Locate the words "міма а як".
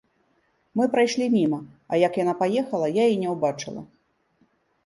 1.35-2.13